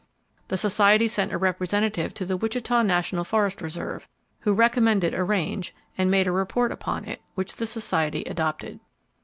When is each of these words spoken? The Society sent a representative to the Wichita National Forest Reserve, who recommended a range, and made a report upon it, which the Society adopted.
The 0.47 0.57
Society 0.57 1.07
sent 1.07 1.31
a 1.31 1.37
representative 1.37 2.11
to 2.15 2.25
the 2.25 2.35
Wichita 2.35 2.81
National 2.81 3.23
Forest 3.23 3.61
Reserve, 3.61 4.07
who 4.39 4.51
recommended 4.51 5.13
a 5.13 5.23
range, 5.23 5.75
and 5.95 6.09
made 6.09 6.25
a 6.25 6.31
report 6.31 6.71
upon 6.71 7.05
it, 7.05 7.21
which 7.35 7.57
the 7.57 7.67
Society 7.67 8.23
adopted. 8.23 8.79